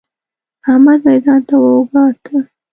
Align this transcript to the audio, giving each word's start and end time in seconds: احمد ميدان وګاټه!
احمد 0.69 0.99
ميدان 1.07 1.39
وګاټه! 1.63 2.37